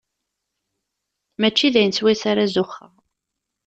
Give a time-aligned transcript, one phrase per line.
[1.39, 2.93] Mačči d ayen swayes ara zuxxeɣ.